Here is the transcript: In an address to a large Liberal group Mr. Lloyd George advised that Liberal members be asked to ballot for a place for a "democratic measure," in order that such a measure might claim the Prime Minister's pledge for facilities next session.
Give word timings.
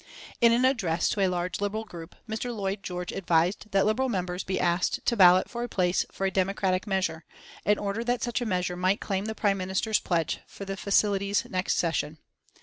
In 0.41 0.51
an 0.51 0.65
address 0.65 1.09
to 1.09 1.19
a 1.19 1.27
large 1.27 1.61
Liberal 1.61 1.83
group 1.85 2.15
Mr. 2.27 2.51
Lloyd 2.51 2.81
George 2.81 3.11
advised 3.11 3.69
that 3.69 3.85
Liberal 3.85 4.09
members 4.09 4.43
be 4.43 4.59
asked 4.59 5.05
to 5.05 5.15
ballot 5.15 5.47
for 5.47 5.61
a 5.61 5.69
place 5.69 6.07
for 6.11 6.25
a 6.25 6.31
"democratic 6.31 6.87
measure," 6.87 7.23
in 7.65 7.77
order 7.77 8.03
that 8.05 8.23
such 8.23 8.41
a 8.41 8.45
measure 8.47 8.75
might 8.75 8.99
claim 8.99 9.25
the 9.25 9.35
Prime 9.35 9.59
Minister's 9.59 9.99
pledge 9.99 10.39
for 10.47 10.65
facilities 10.65 11.45
next 11.47 11.75
session. 11.77 12.17